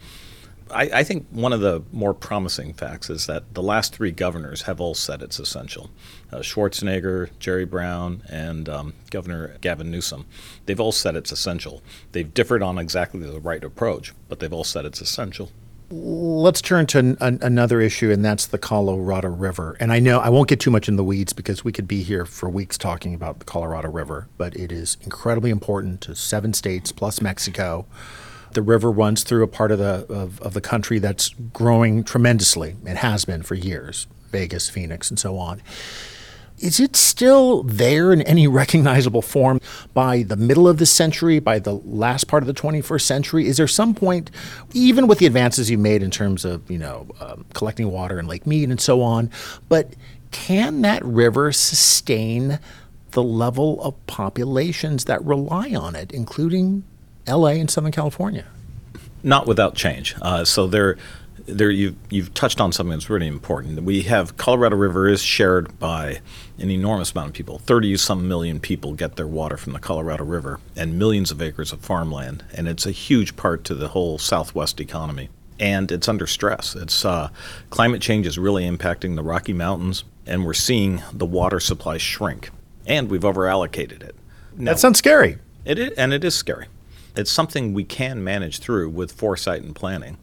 I, 0.72 0.90
I, 0.94 1.04
think 1.04 1.28
one 1.30 1.54
of 1.54 1.62
the 1.62 1.84
more 1.92 2.14
promising 2.14 2.74
facts 2.74 3.10
is 3.10 3.28
that 3.28 3.54
the 3.54 3.62
last 3.62 3.94
three 3.94 4.12
governors 4.12 4.64
have 4.64 4.82
all 4.82 4.96
said 4.96 5.22
it's 5.22 5.38
essential. 5.38 5.92
Uh, 6.32 6.38
Schwarzenegger, 6.38 7.30
Jerry 7.40 7.66
Brown, 7.66 8.24
and 8.30 8.68
um, 8.68 8.94
Governor 9.12 9.58
Gavin 9.62 9.92
Newsom. 9.92 10.26
They've 10.66 10.80
all 10.80 10.92
said 10.92 11.16
it's 11.16 11.32
essential. 11.32 11.84
They've 12.14 12.34
differed 12.34 12.64
on 12.64 12.80
exactly 12.80 13.20
the 13.20 13.40
right 13.40 13.64
approach, 13.64 14.14
but 14.28 14.40
they've 14.40 14.52
all 14.52 14.64
said 14.64 14.86
it's 14.86 15.02
essential. 15.02 15.52
Let's 15.92 16.62
turn 16.62 16.88
to 16.88 16.98
an, 17.00 17.18
an, 17.22 17.38
another 17.44 17.80
issue, 17.80 18.10
and 18.10 18.26
that's 18.26 18.48
the 18.48 18.58
Colorado 18.58 19.30
River. 19.30 19.78
And 19.80 19.94
I 19.94 20.00
know 20.00 20.20
I 20.20 20.30
won't 20.30 20.50
get 20.50 20.60
too 20.60 20.72
much 20.72 20.90
in 20.90 20.96
the 20.96 21.04
weeds 21.04 21.32
because 21.32 21.64
we 21.64 21.72
could 21.72 21.88
be 21.88 22.02
here 22.02 22.26
for 22.26 22.50
weeks 22.50 22.76
talking 22.76 23.14
about 23.14 23.38
the 23.38 23.46
Colorado 23.46 23.92
River, 23.92 24.28
but 24.38 24.56
it 24.56 24.72
is 24.72 24.98
incredibly 25.02 25.52
important 25.52 26.02
to 26.02 26.16
seven 26.16 26.54
states 26.54 26.92
plus 26.92 27.22
Mexico 27.22 27.86
the 28.56 28.62
river 28.62 28.92
runs 28.92 29.24
through 29.24 29.44
a 29.44 29.48
part 29.48 29.72
of 29.72 29.80
the 29.80 30.06
of, 30.10 30.42
of 30.42 30.54
the 30.54 30.62
country 30.62 31.00
that's 31.00 31.30
growing 31.54 32.04
tremendously. 32.04 32.76
It 32.86 32.98
has 32.98 33.26
been 33.26 33.44
for 33.44 33.56
years. 33.56 34.08
Vegas, 34.32 34.70
Phoenix, 34.70 35.10
and 35.10 35.20
so 35.20 35.38
on. 35.38 35.62
Is 36.60 36.80
it 36.80 36.96
still 36.96 37.64
there 37.64 38.14
in 38.14 38.22
any 38.24 38.48
recognizable 38.62 39.22
form 39.22 39.60
by 39.94 40.24
the 40.24 40.36
middle 40.36 40.68
of 40.68 40.78
the 40.78 40.86
century, 40.86 41.40
by 41.40 41.60
the 41.60 41.74
last 41.74 42.28
part 42.28 42.44
of 42.44 42.48
the 42.48 42.54
21st 42.54 43.02
century? 43.02 43.48
Is 43.48 43.58
there 43.58 43.68
some 43.68 43.94
point, 43.94 44.32
even 44.74 45.08
with 45.08 45.20
the 45.20 45.26
advances 45.26 45.70
you've 45.70 45.80
made 45.80 46.02
in 46.02 46.12
terms 46.12 46.46
of, 46.46 46.70
you 46.70 46.78
know, 46.78 47.08
um, 47.20 47.46
collecting 47.54 47.92
water 47.92 48.20
in 48.20 48.28
Lake 48.28 48.48
Mead 48.48 48.70
and 48.70 48.80
so 48.80 49.02
on, 49.02 49.30
but 49.70 49.94
can 50.32 50.82
that 50.82 51.04
river 51.06 51.52
sustain 51.52 52.60
the 53.12 53.24
level 53.24 53.82
of 53.82 53.94
populations 54.08 55.06
that 55.06 55.24
rely 55.24 55.74
on 55.74 55.96
it, 55.96 56.12
including 56.12 56.84
LA 57.28 57.50
and 57.50 57.70
Southern 57.70 57.92
California. 57.92 58.46
Not 59.24 59.48
without 59.48 59.76
change. 59.76 60.16
Uh, 60.22 60.46
so 60.46 60.68
there, 60.68 60.98
there 61.48 61.72
you've, 61.72 61.96
you've 62.10 62.34
touched 62.34 62.62
on 62.62 62.72
something 62.72 62.92
that's 62.92 63.10
really 63.10 63.28
important. 63.28 63.82
We 63.84 64.04
have 64.04 64.38
Colorado 64.38 64.76
River 64.76 65.08
is 65.08 65.22
shared 65.22 65.80
by 65.80 66.20
an 66.60 66.70
enormous 66.70 67.12
amount 67.12 67.30
of 67.30 67.34
people. 67.34 67.60
30 67.60 67.98
some 67.98 68.28
million 68.28 68.60
people 68.60 68.94
get 68.94 69.16
their 69.16 69.28
water 69.28 69.58
from 69.58 69.74
the 69.74 69.80
Colorado 69.80 70.24
River 70.24 70.60
and 70.76 71.00
millions 71.00 71.32
of 71.32 71.42
acres 71.42 71.72
of 71.72 71.80
farmland. 71.80 72.44
And 72.54 72.68
it's 72.68 72.86
a 72.86 72.92
huge 72.92 73.36
part 73.36 73.64
to 73.66 73.76
the 73.76 73.90
whole 73.90 74.18
Southwest 74.18 74.80
economy. 74.80 75.30
And 75.60 75.92
it's 75.92 76.10
under 76.10 76.28
stress. 76.28 76.76
It's 76.76 77.06
uh, 77.06 77.30
climate 77.70 78.02
change 78.02 78.28
is 78.28 78.38
really 78.38 78.70
impacting 78.70 79.16
the 79.16 79.24
Rocky 79.24 79.54
Mountains, 79.54 80.04
and 80.26 80.46
we're 80.46 80.54
seeing 80.54 81.02
the 81.14 81.26
water 81.26 81.62
supply 81.62 81.98
shrink. 81.98 82.50
And 82.86 83.10
we've 83.10 83.22
overallocated 83.22 84.04
it. 84.04 84.16
Now, 84.58 84.74
that 84.74 84.80
sounds 84.80 85.00
scary. 85.00 85.38
It 85.64 85.80
is, 85.80 85.98
and 85.98 86.14
it 86.14 86.26
is 86.26 86.36
scary 86.36 86.68
it's 87.16 87.32
something 87.32 87.74
we 87.74 87.84
can 87.84 88.24
manage 88.24 88.60
through 88.60 88.90
with 88.90 89.12
foresight 89.12 89.64
and 89.64 89.76
planning. 89.76 90.18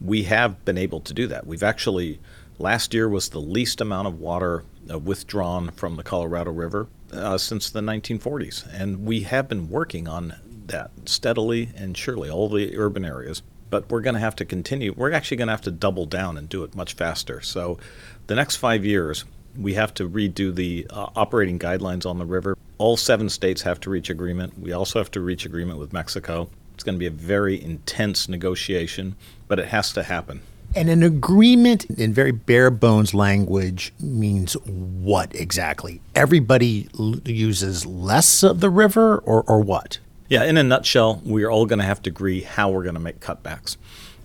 We 0.00 0.24
have 0.24 0.64
been 0.64 0.78
able 0.78 1.00
to 1.00 1.14
do 1.14 1.26
that. 1.26 1.46
We've 1.46 1.62
actually, 1.62 2.20
last 2.58 2.94
year 2.94 3.08
was 3.08 3.28
the 3.28 3.40
least 3.40 3.80
amount 3.80 4.08
of 4.08 4.20
water 4.20 4.64
uh, 4.90 4.98
withdrawn 4.98 5.70
from 5.70 5.96
the 5.96 6.02
Colorado 6.02 6.50
River 6.50 6.88
uh, 7.12 7.38
since 7.38 7.70
the 7.70 7.80
1940s. 7.80 8.66
And 8.72 9.04
we 9.04 9.20
have 9.22 9.48
been 9.48 9.68
working 9.68 10.08
on 10.08 10.34
that 10.66 10.90
steadily 11.06 11.70
and 11.76 11.96
surely, 11.96 12.30
all 12.30 12.48
the 12.48 12.76
urban 12.76 13.04
areas. 13.04 13.42
But 13.70 13.90
we're 13.90 14.00
going 14.00 14.14
to 14.14 14.20
have 14.20 14.36
to 14.36 14.44
continue. 14.44 14.94
We're 14.96 15.12
actually 15.12 15.36
going 15.36 15.48
to 15.48 15.52
have 15.52 15.62
to 15.62 15.70
double 15.70 16.06
down 16.06 16.38
and 16.38 16.48
do 16.48 16.62
it 16.64 16.74
much 16.74 16.94
faster. 16.94 17.42
So, 17.42 17.78
the 18.26 18.34
next 18.34 18.56
five 18.56 18.84
years, 18.84 19.26
we 19.58 19.74
have 19.74 19.92
to 19.94 20.08
redo 20.08 20.54
the 20.54 20.86
uh, 20.88 21.08
operating 21.14 21.58
guidelines 21.58 22.06
on 22.06 22.18
the 22.18 22.24
river. 22.24 22.56
All 22.78 22.96
seven 22.96 23.28
states 23.28 23.62
have 23.62 23.80
to 23.80 23.90
reach 23.90 24.08
agreement. 24.08 24.58
We 24.58 24.72
also 24.72 24.98
have 25.00 25.10
to 25.12 25.20
reach 25.20 25.44
agreement 25.44 25.78
with 25.78 25.92
Mexico. 25.92 26.48
It's 26.74 26.84
going 26.84 26.94
to 26.94 26.98
be 26.98 27.06
a 27.06 27.10
very 27.10 27.60
intense 27.60 28.28
negotiation, 28.28 29.16
but 29.48 29.58
it 29.58 29.68
has 29.68 29.92
to 29.94 30.04
happen. 30.04 30.42
And 30.76 30.88
an 30.88 31.02
agreement 31.02 31.86
in 31.86 32.12
very 32.12 32.30
bare 32.30 32.70
bones 32.70 33.14
language 33.14 33.92
means 33.98 34.52
what 34.64 35.34
exactly? 35.34 36.00
Everybody 36.14 36.88
l- 36.98 37.16
uses 37.24 37.84
less 37.86 38.42
of 38.42 38.60
the 38.60 38.70
river 38.70 39.18
or, 39.18 39.42
or 39.44 39.60
what? 39.60 39.98
Yeah, 40.28 40.44
in 40.44 40.58
a 40.58 40.62
nutshell, 40.62 41.22
we're 41.24 41.50
all 41.50 41.64
going 41.66 41.78
to 41.78 41.84
have 41.86 42.02
to 42.02 42.10
agree 42.10 42.42
how 42.42 42.70
we're 42.70 42.82
going 42.82 42.94
to 42.94 43.00
make 43.00 43.18
cutbacks. 43.18 43.76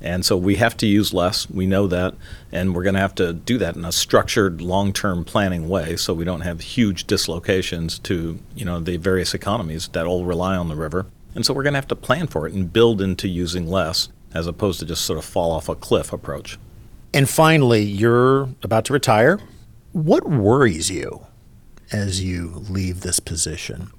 And 0.03 0.25
so 0.25 0.35
we 0.35 0.57
have 0.57 0.75
to 0.77 0.85
use 0.85 1.13
less. 1.13 1.49
We 1.49 1.65
know 1.65 1.87
that. 1.87 2.13
And 2.51 2.75
we're 2.75 2.83
going 2.83 2.95
to 2.95 2.99
have 2.99 3.15
to 3.15 3.31
do 3.33 3.57
that 3.59 3.77
in 3.77 3.85
a 3.85 3.91
structured, 3.91 4.61
long 4.61 4.91
term 4.91 5.23
planning 5.23 5.69
way 5.69 5.95
so 5.95 6.13
we 6.13 6.25
don't 6.25 6.41
have 6.41 6.59
huge 6.59 7.07
dislocations 7.07 7.99
to 7.99 8.37
you 8.53 8.65
know, 8.65 8.79
the 8.79 8.97
various 8.97 9.33
economies 9.33 9.87
that 9.93 10.05
all 10.05 10.25
rely 10.25 10.57
on 10.57 10.67
the 10.67 10.75
river. 10.75 11.05
And 11.35 11.45
so 11.45 11.53
we're 11.53 11.63
going 11.63 11.73
to 11.73 11.77
have 11.77 11.87
to 11.87 11.95
plan 11.95 12.27
for 12.27 12.45
it 12.45 12.53
and 12.53 12.71
build 12.71 13.01
into 13.01 13.27
using 13.27 13.65
less 13.65 14.09
as 14.33 14.45
opposed 14.45 14.79
to 14.81 14.85
just 14.85 15.05
sort 15.05 15.17
of 15.17 15.25
fall 15.25 15.51
off 15.51 15.69
a 15.69 15.75
cliff 15.75 16.11
approach. 16.11 16.59
And 17.13 17.29
finally, 17.29 17.83
you're 17.83 18.49
about 18.61 18.85
to 18.85 18.93
retire. 18.93 19.39
What 19.93 20.27
worries 20.27 20.89
you 20.89 21.27
as 21.91 22.21
you 22.21 22.49
leave 22.69 23.01
this 23.01 23.19
position? 23.19 23.91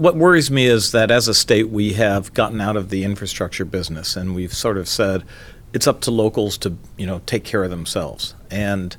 What 0.00 0.16
worries 0.16 0.50
me 0.50 0.64
is 0.64 0.92
that 0.92 1.10
as 1.10 1.28
a 1.28 1.34
state, 1.34 1.68
we 1.68 1.92
have 1.92 2.32
gotten 2.32 2.58
out 2.58 2.74
of 2.74 2.88
the 2.88 3.04
infrastructure 3.04 3.66
business 3.66 4.16
and 4.16 4.34
we've 4.34 4.54
sort 4.54 4.78
of 4.78 4.88
said 4.88 5.22
it's 5.74 5.86
up 5.86 6.00
to 6.00 6.10
locals 6.10 6.56
to, 6.56 6.74
you 6.96 7.06
know, 7.06 7.20
take 7.26 7.44
care 7.44 7.64
of 7.64 7.68
themselves. 7.68 8.34
And 8.50 8.96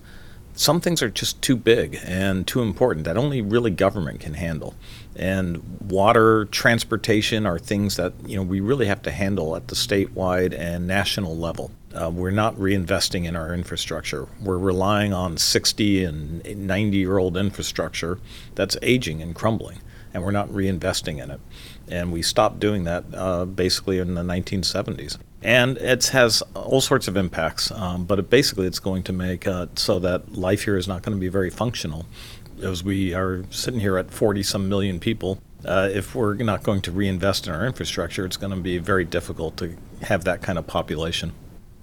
some 0.53 0.79
things 0.79 1.01
are 1.01 1.09
just 1.09 1.41
too 1.41 1.55
big 1.55 1.97
and 2.05 2.45
too 2.45 2.61
important 2.61 3.05
that 3.05 3.17
only 3.17 3.41
really 3.41 3.71
government 3.71 4.19
can 4.19 4.35
handle. 4.35 4.75
And 5.15 5.79
water, 5.89 6.45
transportation 6.45 7.47
are 7.47 7.57
things 7.57 7.95
that 7.95 8.13
you 8.27 8.35
know 8.35 8.43
we 8.43 8.59
really 8.59 8.85
have 8.85 9.01
to 9.01 9.11
handle 9.11 9.55
at 9.55 9.69
the 9.69 9.75
statewide 9.75 10.55
and 10.57 10.85
national 10.85 11.35
level. 11.35 11.71
Uh, 11.95 12.11
we're 12.13 12.29
not 12.29 12.55
reinvesting 12.57 13.25
in 13.25 13.35
our 13.35 13.55
infrastructure. 13.55 14.27
We're 14.39 14.59
relying 14.59 15.13
on 15.13 15.37
60 15.37 16.03
and 16.03 16.67
90 16.67 16.97
year 16.97 17.17
old 17.17 17.37
infrastructure 17.37 18.19
that's 18.53 18.77
aging 18.83 19.23
and 19.23 19.33
crumbling 19.33 19.79
and 20.13 20.23
we're 20.23 20.31
not 20.31 20.49
reinvesting 20.49 21.21
in 21.21 21.31
it. 21.31 21.39
And 21.87 22.11
we 22.11 22.21
stopped 22.21 22.59
doing 22.59 22.83
that 22.85 23.05
uh, 23.13 23.45
basically 23.45 23.99
in 23.99 24.15
the 24.15 24.21
1970s. 24.21 25.17
And 25.43 25.77
it 25.77 26.07
has 26.07 26.43
all 26.53 26.81
sorts 26.81 27.07
of 27.07 27.17
impacts, 27.17 27.71
um, 27.71 28.05
but 28.05 28.19
it 28.19 28.29
basically 28.29 28.67
it's 28.67 28.79
going 28.79 29.03
to 29.03 29.13
make 29.13 29.47
uh, 29.47 29.67
so 29.75 29.97
that 29.99 30.33
life 30.35 30.63
here 30.65 30.77
is 30.77 30.87
not 30.87 31.01
going 31.01 31.17
to 31.17 31.19
be 31.19 31.29
very 31.29 31.49
functional. 31.49 32.05
As 32.61 32.83
we 32.83 33.13
are 33.13 33.43
sitting 33.49 33.79
here 33.79 33.97
at 33.97 34.11
40 34.11 34.43
some 34.43 34.69
million 34.69 34.99
people, 34.99 35.39
uh, 35.65 35.89
if 35.91 36.13
we're 36.13 36.35
not 36.35 36.61
going 36.63 36.81
to 36.81 36.91
reinvest 36.91 37.47
in 37.47 37.53
our 37.53 37.65
infrastructure, 37.65 38.25
it's 38.25 38.37
going 38.37 38.53
to 38.53 38.61
be 38.61 38.77
very 38.77 39.03
difficult 39.03 39.57
to 39.57 39.77
have 40.03 40.23
that 40.25 40.41
kind 40.41 40.59
of 40.59 40.67
population. 40.67 41.33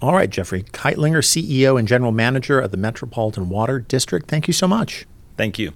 All 0.01 0.13
right, 0.13 0.29
Jeffrey 0.29 0.63
Kightlinger, 0.63 1.21
CEO 1.21 1.77
and 1.77 1.85
General 1.85 2.13
Manager 2.13 2.61
of 2.61 2.71
the 2.71 2.77
Metropolitan 2.77 3.49
Water 3.49 3.79
District, 3.79 4.29
thank 4.29 4.47
you 4.47 4.53
so 4.53 4.67
much. 4.67 5.05
Thank 5.35 5.59
you. 5.59 5.73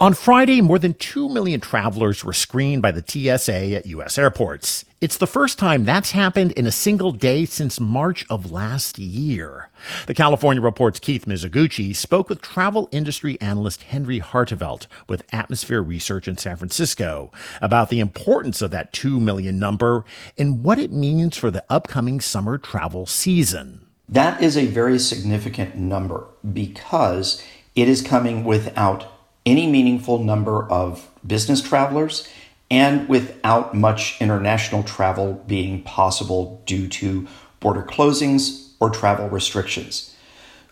On 0.00 0.12
Friday, 0.12 0.60
more 0.60 0.80
than 0.80 0.94
2 0.94 1.28
million 1.28 1.60
travelers 1.60 2.24
were 2.24 2.32
screened 2.32 2.82
by 2.82 2.90
the 2.90 3.04
TSA 3.06 3.76
at 3.76 3.86
U.S. 3.86 4.18
airports. 4.18 4.84
It's 5.00 5.16
the 5.16 5.28
first 5.28 5.56
time 5.56 5.84
that's 5.84 6.10
happened 6.10 6.50
in 6.52 6.66
a 6.66 6.72
single 6.72 7.12
day 7.12 7.44
since 7.44 7.78
March 7.78 8.26
of 8.28 8.50
last 8.50 8.98
year. 8.98 9.70
The 10.08 10.14
California 10.14 10.60
Report's 10.60 10.98
Keith 10.98 11.26
Mizuguchi 11.26 11.94
spoke 11.94 12.28
with 12.28 12.42
travel 12.42 12.88
industry 12.90 13.40
analyst 13.40 13.84
Henry 13.84 14.18
Harteveldt 14.18 14.88
with 15.08 15.22
Atmosphere 15.30 15.80
Research 15.80 16.26
in 16.26 16.38
San 16.38 16.56
Francisco 16.56 17.30
about 17.62 17.88
the 17.88 18.00
importance 18.00 18.60
of 18.62 18.72
that 18.72 18.92
2 18.92 19.20
million 19.20 19.60
number 19.60 20.04
and 20.36 20.64
what 20.64 20.80
it 20.80 20.90
means 20.90 21.36
for 21.36 21.52
the 21.52 21.64
upcoming 21.70 22.20
summer 22.20 22.58
travel 22.58 23.06
season. 23.06 23.86
That 24.08 24.42
is 24.42 24.56
a 24.56 24.66
very 24.66 24.98
significant 24.98 25.76
number 25.76 26.26
because 26.52 27.40
it 27.76 27.88
is 27.88 28.02
coming 28.02 28.42
without 28.42 29.13
any 29.46 29.66
meaningful 29.66 30.22
number 30.22 30.70
of 30.70 31.08
business 31.26 31.60
travelers 31.60 32.28
and 32.70 33.08
without 33.08 33.74
much 33.74 34.20
international 34.20 34.82
travel 34.82 35.44
being 35.46 35.82
possible 35.82 36.62
due 36.66 36.88
to 36.88 37.26
border 37.60 37.82
closings 37.82 38.72
or 38.80 38.90
travel 38.90 39.28
restrictions. 39.28 40.14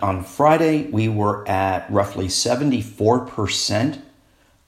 On 0.00 0.25
Friday, 0.25 0.88
we 0.91 1.09
were 1.09 1.47
at 1.49 1.91
roughly 1.91 2.26
74% 2.26 4.02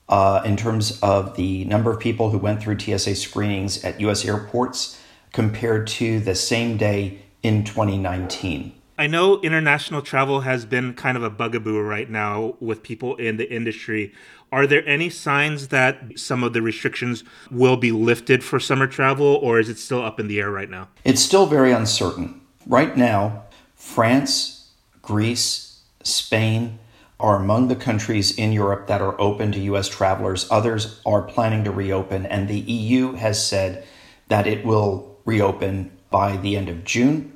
uh, 0.07 0.41
in 0.45 0.55
terms 0.55 0.99
of 1.01 1.35
the 1.35 1.65
number 1.65 1.91
of 1.91 1.99
people 1.99 2.29
who 2.29 2.37
went 2.37 2.61
through 2.61 2.79
TSA 2.79 3.15
screenings 3.15 3.83
at 3.83 3.99
US 3.99 4.23
airports 4.23 4.99
compared 5.33 5.87
to 5.87 6.19
the 6.19 6.35
same 6.35 6.77
day 6.77 7.19
in 7.43 7.63
2019. 7.63 8.73
I 8.97 9.07
know 9.07 9.41
international 9.41 10.01
travel 10.01 10.41
has 10.41 10.65
been 10.65 10.93
kind 10.93 11.17
of 11.17 11.23
a 11.23 11.29
bugaboo 11.29 11.81
right 11.81 12.09
now 12.09 12.55
with 12.61 12.81
people 12.81 13.17
in 13.17 13.35
the 13.35 13.51
industry. 13.51 14.13
Are 14.53 14.65
there 14.65 14.87
any 14.87 15.09
signs 15.09 15.67
that 15.67 16.17
some 16.17 16.45
of 16.45 16.53
the 16.53 16.61
restrictions 16.61 17.25
will 17.51 17.75
be 17.75 17.91
lifted 17.91 18.41
for 18.41 18.57
summer 18.57 18.87
travel, 18.87 19.25
or 19.25 19.59
is 19.59 19.67
it 19.67 19.79
still 19.79 20.01
up 20.01 20.17
in 20.17 20.29
the 20.29 20.39
air 20.39 20.49
right 20.49 20.69
now? 20.69 20.87
It's 21.03 21.21
still 21.21 21.45
very 21.45 21.73
uncertain. 21.73 22.39
Right 22.65 22.95
now, 22.95 23.43
France, 23.75 24.71
Greece, 25.01 25.81
Spain 26.01 26.79
are 27.19 27.35
among 27.35 27.67
the 27.67 27.75
countries 27.75 28.37
in 28.37 28.53
Europe 28.53 28.87
that 28.87 29.01
are 29.01 29.19
open 29.19 29.51
to 29.51 29.59
U.S. 29.59 29.89
travelers. 29.89 30.47
Others 30.49 31.01
are 31.05 31.21
planning 31.21 31.65
to 31.65 31.71
reopen, 31.71 32.25
and 32.25 32.47
the 32.47 32.59
EU 32.59 33.13
has 33.13 33.45
said 33.45 33.85
that 34.29 34.47
it 34.47 34.65
will 34.65 35.17
reopen 35.25 35.91
by 36.09 36.37
the 36.37 36.55
end 36.55 36.69
of 36.69 36.85
June 36.85 37.34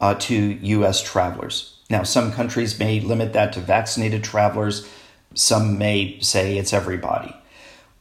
uh, 0.00 0.14
to 0.14 0.34
U.S. 0.34 1.02
travelers. 1.02 1.76
Now, 1.90 2.04
some 2.04 2.32
countries 2.32 2.78
may 2.78 3.00
limit 3.00 3.32
that 3.32 3.52
to 3.54 3.60
vaccinated 3.60 4.24
travelers, 4.24 4.88
some 5.34 5.78
may 5.78 6.18
say 6.20 6.56
it's 6.56 6.72
everybody. 6.72 7.34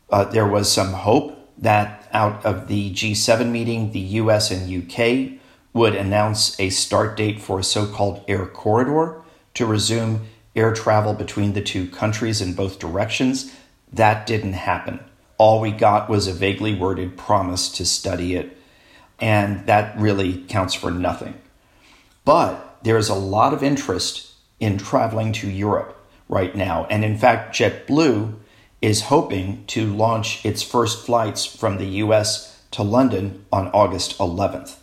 Uh, 0.09 0.25
there 0.25 0.47
was 0.47 0.71
some 0.71 0.93
hope 0.93 1.35
that 1.57 2.07
out 2.11 2.43
of 2.45 2.67
the 2.67 2.91
G7 2.91 3.49
meeting, 3.49 3.91
the 3.91 3.99
US 3.99 4.51
and 4.51 4.71
UK 4.71 5.39
would 5.73 5.95
announce 5.95 6.59
a 6.59 6.69
start 6.69 7.15
date 7.15 7.41
for 7.41 7.59
a 7.59 7.63
so 7.63 7.85
called 7.85 8.23
air 8.27 8.45
corridor 8.45 9.21
to 9.53 9.65
resume 9.65 10.27
air 10.55 10.73
travel 10.73 11.13
between 11.13 11.53
the 11.53 11.61
two 11.61 11.87
countries 11.87 12.41
in 12.41 12.53
both 12.53 12.79
directions. 12.79 13.53
That 13.91 14.25
didn't 14.25 14.53
happen. 14.53 14.99
All 15.37 15.61
we 15.61 15.71
got 15.71 16.09
was 16.09 16.27
a 16.27 16.33
vaguely 16.33 16.73
worded 16.75 17.17
promise 17.17 17.69
to 17.73 17.85
study 17.85 18.35
it, 18.35 18.57
and 19.19 19.65
that 19.67 19.97
really 19.97 20.43
counts 20.47 20.73
for 20.73 20.91
nothing. 20.91 21.35
But 22.29 22.77
there 22.83 22.99
is 22.99 23.09
a 23.09 23.15
lot 23.15 23.55
of 23.55 23.63
interest 23.63 24.33
in 24.59 24.77
traveling 24.77 25.31
to 25.33 25.49
Europe 25.49 25.97
right 26.27 26.55
now. 26.55 26.85
And 26.87 27.03
in 27.03 27.17
fact, 27.17 27.55
JetBlue 27.55 28.35
is 28.83 29.09
hoping 29.09 29.65
to 29.65 29.91
launch 29.91 30.45
its 30.45 30.61
first 30.61 31.03
flights 31.03 31.43
from 31.43 31.79
the 31.79 31.87
US 32.03 32.61
to 32.69 32.83
London 32.83 33.47
on 33.51 33.69
August 33.69 34.15
11th. 34.19 34.75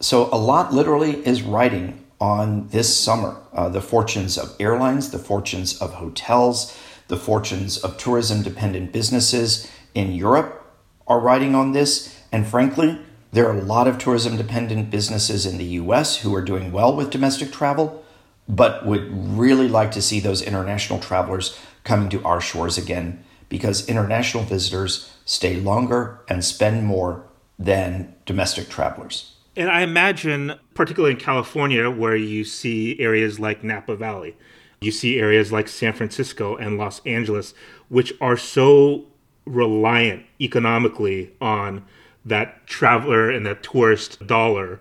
So 0.00 0.30
a 0.32 0.40
lot 0.40 0.72
literally 0.72 1.16
is 1.26 1.42
riding 1.42 2.02
on 2.22 2.68
this 2.68 2.96
summer 2.96 3.36
uh, 3.52 3.68
the 3.68 3.82
fortunes 3.82 4.38
of 4.38 4.56
airlines, 4.58 5.10
the 5.10 5.18
fortunes 5.18 5.78
of 5.78 5.92
hotels, 5.92 6.74
the 7.08 7.18
fortunes 7.18 7.76
of 7.76 7.98
tourism 7.98 8.42
dependent 8.42 8.94
businesses 8.94 9.70
in 9.92 10.12
Europe 10.12 10.64
are 11.06 11.20
riding 11.20 11.54
on 11.54 11.72
this. 11.72 12.18
And 12.32 12.46
frankly, 12.46 12.98
there 13.36 13.46
are 13.46 13.58
a 13.58 13.62
lot 13.62 13.86
of 13.86 13.98
tourism 13.98 14.38
dependent 14.38 14.88
businesses 14.88 15.44
in 15.44 15.58
the 15.58 15.64
US 15.64 16.16
who 16.22 16.34
are 16.34 16.40
doing 16.40 16.72
well 16.72 16.96
with 16.96 17.10
domestic 17.10 17.52
travel, 17.52 18.02
but 18.48 18.86
would 18.86 19.06
really 19.10 19.68
like 19.68 19.90
to 19.90 20.00
see 20.00 20.20
those 20.20 20.40
international 20.40 20.98
travelers 20.98 21.58
coming 21.84 22.08
to 22.08 22.24
our 22.24 22.40
shores 22.40 22.78
again 22.78 23.22
because 23.50 23.86
international 23.90 24.42
visitors 24.42 25.12
stay 25.26 25.56
longer 25.56 26.18
and 26.30 26.46
spend 26.46 26.86
more 26.86 27.26
than 27.58 28.14
domestic 28.24 28.70
travelers. 28.70 29.34
And 29.54 29.70
I 29.70 29.82
imagine, 29.82 30.54
particularly 30.72 31.12
in 31.12 31.20
California, 31.20 31.90
where 31.90 32.16
you 32.16 32.42
see 32.42 32.98
areas 32.98 33.38
like 33.38 33.62
Napa 33.62 33.96
Valley, 33.96 34.34
you 34.80 34.90
see 34.90 35.20
areas 35.20 35.52
like 35.52 35.68
San 35.68 35.92
Francisco 35.92 36.56
and 36.56 36.78
Los 36.78 37.02
Angeles, 37.04 37.52
which 37.90 38.14
are 38.18 38.38
so 38.38 39.04
reliant 39.44 40.24
economically 40.40 41.32
on 41.38 41.84
that 42.26 42.66
traveler 42.66 43.30
and 43.30 43.46
that 43.46 43.62
tourist 43.62 44.24
dollar 44.26 44.80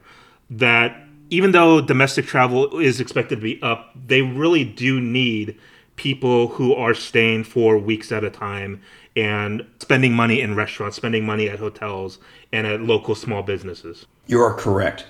that 0.49 1.01
even 1.29 1.51
though 1.51 1.81
domestic 1.81 2.25
travel 2.25 2.79
is 2.79 2.99
expected 2.99 3.35
to 3.35 3.41
be 3.41 3.61
up, 3.61 3.91
they 4.07 4.21
really 4.21 4.63
do 4.63 4.99
need 4.99 5.57
people 5.95 6.49
who 6.49 6.73
are 6.73 6.93
staying 6.93 7.43
for 7.43 7.77
weeks 7.77 8.11
at 8.11 8.23
a 8.23 8.29
time 8.29 8.81
and 9.15 9.65
spending 9.79 10.13
money 10.13 10.41
in 10.41 10.55
restaurants, 10.55 10.97
spending 10.97 11.25
money 11.25 11.49
at 11.49 11.59
hotels 11.59 12.19
and 12.51 12.67
at 12.67 12.81
local 12.81 13.15
small 13.15 13.41
businesses. 13.41 14.05
You 14.27 14.41
are 14.41 14.53
correct. 14.53 15.05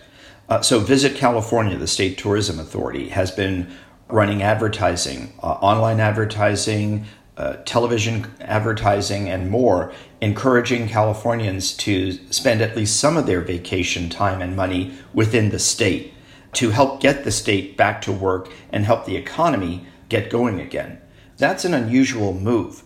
Uh, 0.47 0.61
so, 0.61 0.79
Visit 0.79 1.15
California, 1.15 1.75
the 1.75 1.87
state 1.87 2.19
tourism 2.19 2.59
authority, 2.59 3.09
has 3.09 3.31
been 3.31 3.75
running 4.09 4.43
advertising, 4.43 5.33
uh, 5.41 5.53
online 5.53 5.99
advertising, 5.99 7.05
uh, 7.37 7.55
television 7.65 8.31
advertising, 8.41 9.27
and 9.27 9.49
more, 9.49 9.91
encouraging 10.25 10.87
Californians 10.87 11.71
to 11.77 12.13
spend 12.33 12.59
at 12.59 12.75
least 12.75 12.99
some 12.99 13.15
of 13.15 13.27
their 13.27 13.41
vacation 13.41 14.09
time 14.09 14.41
and 14.41 14.55
money 14.55 14.91
within 15.13 15.51
the 15.51 15.59
state 15.59 16.11
to 16.51 16.71
help 16.71 16.99
get 16.99 17.23
the 17.23 17.31
state 17.31 17.77
back 17.77 18.01
to 18.01 18.11
work 18.11 18.49
and 18.71 18.85
help 18.85 19.05
the 19.05 19.15
economy 19.15 19.85
get 20.09 20.31
going 20.31 20.59
again. 20.59 20.99
That's 21.37 21.63
an 21.63 21.75
unusual 21.75 22.33
move, 22.33 22.81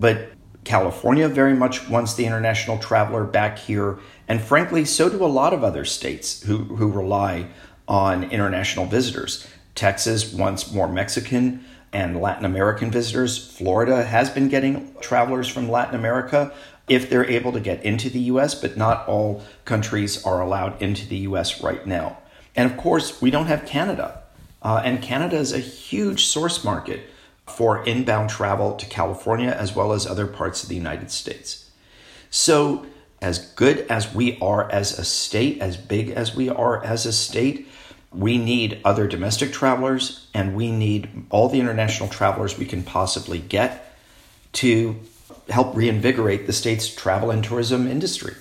but 0.00 0.30
California 0.64 1.28
very 1.28 1.52
much 1.54 1.90
wants 1.90 2.14
the 2.14 2.24
international 2.24 2.78
traveler 2.78 3.24
back 3.24 3.58
here, 3.58 3.98
and 4.26 4.40
frankly, 4.40 4.86
so 4.86 5.10
do 5.10 5.22
a 5.22 5.26
lot 5.26 5.52
of 5.52 5.62
other 5.62 5.84
states 5.84 6.42
who, 6.44 6.56
who 6.56 6.90
rely 6.90 7.48
on 7.86 8.24
international 8.30 8.86
visitors. 8.86 9.46
Texas 9.74 10.32
wants 10.32 10.72
more 10.72 10.88
Mexican 10.88 11.66
and 11.92 12.20
Latin 12.20 12.46
American 12.46 12.90
visitors. 12.90 13.52
Florida 13.56 14.04
has 14.04 14.30
been 14.30 14.48
getting 14.48 14.94
travelers 15.00 15.48
from 15.48 15.70
Latin 15.70 15.94
America 15.94 16.52
if 16.88 17.08
they're 17.08 17.28
able 17.28 17.52
to 17.52 17.60
get 17.60 17.82
into 17.84 18.08
the 18.10 18.20
US, 18.20 18.54
but 18.54 18.76
not 18.76 19.06
all 19.08 19.42
countries 19.64 20.24
are 20.24 20.40
allowed 20.40 20.80
into 20.80 21.06
the 21.06 21.18
US 21.18 21.62
right 21.62 21.86
now. 21.86 22.18
And 22.56 22.70
of 22.70 22.76
course, 22.76 23.20
we 23.22 23.30
don't 23.30 23.46
have 23.46 23.66
Canada. 23.66 24.22
Uh, 24.62 24.82
and 24.84 25.02
Canada 25.02 25.36
is 25.36 25.52
a 25.52 25.58
huge 25.58 26.26
source 26.26 26.64
market 26.64 27.02
for 27.46 27.84
inbound 27.84 28.30
travel 28.30 28.74
to 28.76 28.86
California 28.86 29.50
as 29.50 29.74
well 29.74 29.92
as 29.92 30.06
other 30.06 30.26
parts 30.26 30.62
of 30.62 30.68
the 30.68 30.74
United 30.74 31.10
States. 31.10 31.70
So, 32.30 32.86
as 33.20 33.38
good 33.52 33.86
as 33.90 34.14
we 34.14 34.38
are 34.40 34.70
as 34.70 34.98
a 34.98 35.04
state, 35.04 35.60
as 35.60 35.76
big 35.76 36.10
as 36.10 36.36
we 36.36 36.48
are 36.48 36.84
as 36.84 37.04
a 37.06 37.12
state, 37.12 37.68
we 38.12 38.38
need 38.38 38.80
other 38.84 39.06
domestic 39.06 39.52
travelers 39.52 40.28
and 40.34 40.54
we 40.54 40.70
need 40.70 41.08
all 41.30 41.48
the 41.48 41.60
international 41.60 42.08
travelers 42.08 42.56
we 42.56 42.64
can 42.64 42.82
possibly 42.82 43.38
get 43.38 43.96
to 44.52 44.96
help 45.48 45.76
reinvigorate 45.76 46.46
the 46.46 46.52
state's 46.52 46.88
travel 46.88 47.30
and 47.30 47.42
tourism 47.42 47.86
industry. 47.86 48.34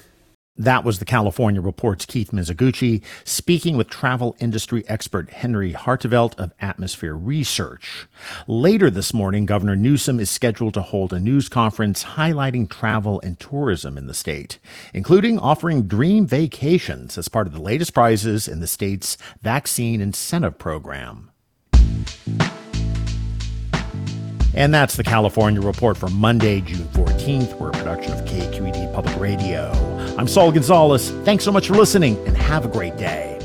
That 0.59 0.83
was 0.83 0.97
the 0.97 1.05
California 1.05 1.61
Report's 1.61 2.07
Keith 2.07 2.31
Mizuguchi 2.31 3.03
speaking 3.23 3.77
with 3.77 3.91
travel 3.91 4.35
industry 4.39 4.83
expert 4.87 5.29
Henry 5.29 5.71
Harteveldt 5.71 6.33
of 6.39 6.51
Atmosphere 6.59 7.13
Research. 7.13 8.07
Later 8.47 8.89
this 8.89 9.13
morning, 9.13 9.45
Governor 9.45 9.75
Newsom 9.75 10.19
is 10.19 10.31
scheduled 10.31 10.73
to 10.73 10.81
hold 10.81 11.13
a 11.13 11.19
news 11.19 11.47
conference 11.47 12.03
highlighting 12.03 12.67
travel 12.67 13.21
and 13.21 13.39
tourism 13.39 13.99
in 13.99 14.07
the 14.07 14.15
state, 14.15 14.57
including 14.95 15.37
offering 15.37 15.83
dream 15.83 16.25
vacations 16.25 17.19
as 17.19 17.27
part 17.27 17.45
of 17.45 17.53
the 17.53 17.61
latest 17.61 17.93
prizes 17.93 18.47
in 18.47 18.59
the 18.59 18.65
state's 18.65 19.15
vaccine 19.43 20.01
incentive 20.01 20.57
program. 20.57 21.29
And 24.57 24.73
that's 24.73 24.95
the 24.95 25.03
California 25.03 25.61
Report 25.61 25.95
for 25.95 26.09
Monday, 26.09 26.61
June 26.61 26.87
14th. 26.87 27.53
We're 27.59 27.69
a 27.69 27.73
production 27.73 28.13
of 28.13 28.25
KQED 28.25 28.91
Public 28.91 29.15
Radio. 29.19 29.69
I'm 30.17 30.27
Saul 30.27 30.51
Gonzalez. 30.51 31.11
Thanks 31.23 31.45
so 31.45 31.51
much 31.51 31.67
for 31.67 31.75
listening 31.75 32.17
and 32.25 32.35
have 32.35 32.65
a 32.65 32.67
great 32.67 32.97
day. 32.97 33.35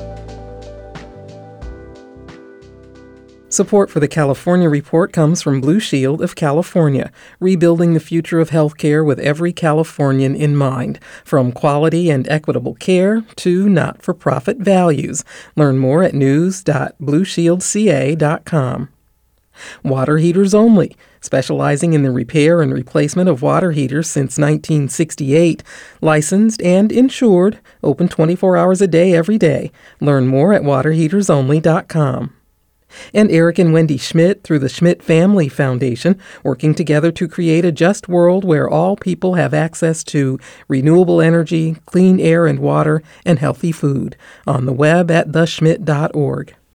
Support 3.51 3.91
for 3.91 4.01
the 4.01 4.09
California 4.09 4.71
Report 4.71 5.13
comes 5.13 5.43
from 5.43 5.61
Blue 5.61 5.81
Shield 5.81 6.23
of 6.23 6.35
California, 6.35 7.13
rebuilding 7.39 7.93
the 7.93 8.01
future 8.01 8.41
of 8.41 8.49
healthcare 8.49 9.05
with 9.05 9.19
every 9.19 9.53
Californian 9.53 10.35
in 10.35 10.57
mind, 10.57 10.99
from 11.27 11.53
quality 11.53 12.09
and 12.09 12.27
equitable 12.31 12.75
care 12.77 13.21
to 13.37 13.69
not 13.69 14.01
for 14.01 14.15
profit 14.15 14.57
values. 14.57 15.25
Learn 15.57 15.77
more 15.77 16.03
at 16.03 16.15
news.blueshieldca.com. 16.15 18.89
Water 19.83 20.19
heaters 20.19 20.55
only, 20.55 20.97
specializing 21.21 21.93
in 21.93 22.03
the 22.03 22.11
repair 22.11 22.63
and 22.63 22.73
replacement 22.73 23.29
of 23.29 23.43
water 23.43 23.73
heaters 23.73 24.09
since 24.09 24.39
1968. 24.39 25.63
Licensed 26.01 26.63
and 26.63 26.91
insured, 26.93 27.59
open 27.83 28.09
24 28.09 28.57
hours 28.57 28.81
a 28.81 28.87
day 28.87 29.15
every 29.15 29.39
day. 29.39 29.71
Learn 30.01 30.27
more 30.27 30.53
at 30.53 30.63
waterheatersonly.com. 30.63 32.35
And 33.15 33.31
Eric 33.31 33.59
and 33.59 33.73
Wendy 33.73 33.97
Schmidt 33.97 34.43
through 34.43 34.59
the 34.59 34.69
Schmidt 34.69 35.03
Family 35.03 35.49
Foundation, 35.49 36.19
working 36.43 36.75
together 36.75 37.11
to 37.13 37.29
create 37.29 37.65
a 37.65 37.73
just 37.73 38.09
world 38.09 38.45
where 38.45 38.69
all 38.69 38.97
people 38.97 39.35
have 39.35 39.55
access 39.55 40.05
to 40.05 40.39
renewable 40.69 41.21
energy, 41.21 41.77
clean 41.87 42.21
air 42.21 42.47
and 42.47 42.59
water, 42.59 43.03
and 43.25 43.39
healthy 43.39 43.73
food. 43.73 44.17
On 44.47 44.67
the 44.67 44.73
web 44.75 45.11
at 45.11 45.29
theschmidt.org. 45.29 46.55